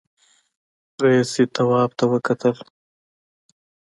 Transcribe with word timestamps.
رئيسې 1.01 1.43
تواب 1.55 1.89
ته 1.99 2.05
وکتل. 2.13 2.55